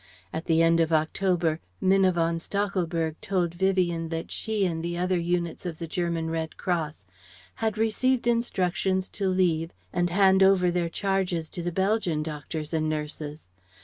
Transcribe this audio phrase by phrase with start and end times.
[0.33, 5.19] At the end of October, Minna von Stachelberg told Vivien that she and the other
[5.19, 7.05] units of the German Red Cross
[7.53, 12.89] had received instructions to leave and hand over their charges to the Belgian doctors and
[12.89, 13.47] nurses.